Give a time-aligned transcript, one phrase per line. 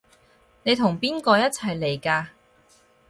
[0.63, 2.25] 你同邊個一齊嚟㗎？